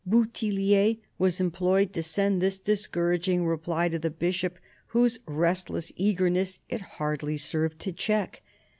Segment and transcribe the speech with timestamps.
[0.03, 6.81] Bouthillier was employed to send this discouraging reply to the Bishop, whose restless eagerness it
[6.97, 8.41] hardly served to check.